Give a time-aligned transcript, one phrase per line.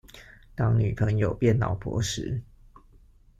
[0.55, 2.41] 當女朋友變老婆時